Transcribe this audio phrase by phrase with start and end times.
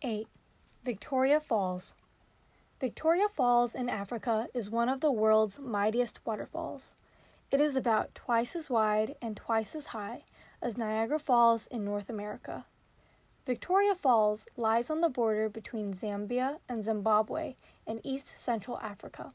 [0.00, 0.28] 8.
[0.84, 1.92] Victoria Falls.
[2.78, 6.92] Victoria Falls in Africa is one of the world's mightiest waterfalls.
[7.50, 10.22] It is about twice as wide and twice as high
[10.62, 12.64] as Niagara Falls in North America.
[13.44, 19.32] Victoria Falls lies on the border between Zambia and Zimbabwe in east central Africa.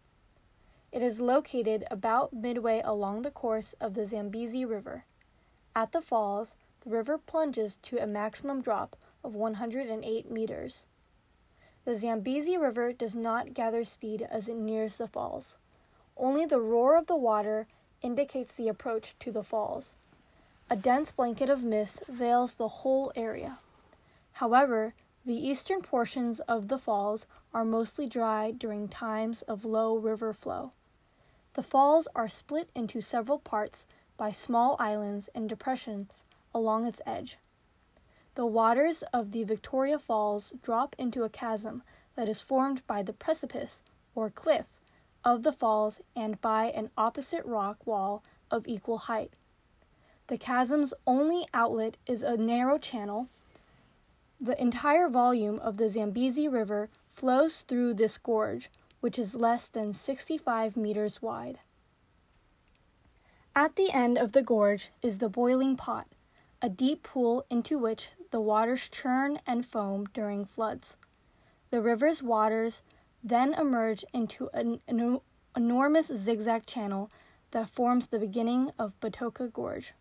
[0.94, 5.04] It is located about midway along the course of the Zambezi River.
[5.76, 6.56] At the falls,
[6.86, 10.86] the river plunges to a maximum drop of 108 meters.
[11.86, 15.58] The Zambezi River does not gather speed as it nears the falls.
[16.16, 17.68] Only the roar of the water
[18.02, 19.96] indicates the approach to the falls.
[20.70, 23.60] A dense blanket of mist veils the whole area.
[24.34, 24.94] However,
[25.26, 30.72] the eastern portions of the falls are mostly dry during times of low river flow.
[31.54, 33.86] The falls are split into several parts
[34.18, 37.38] by small islands and depressions along its edge.
[38.36, 41.84] The waters of the Victoria Falls drop into a chasm
[42.16, 43.82] that is formed by the precipice,
[44.16, 44.66] or cliff,
[45.24, 49.34] of the falls and by an opposite rock wall of equal height.
[50.28, 53.28] The chasm's only outlet is a narrow channel.
[54.42, 59.94] The entire volume of the Zambezi River flows through this gorge, which is less than
[59.94, 61.60] 65 meters wide.
[63.56, 66.08] At the end of the gorge is the boiling pot,
[66.64, 70.96] a deep pool into which the waters churn and foam during floods.
[71.72, 72.82] The river's waters
[73.22, 75.20] then emerge into an, an
[75.58, 77.12] enormous zigzag channel
[77.52, 79.94] that forms the beginning of Batoka Gorge.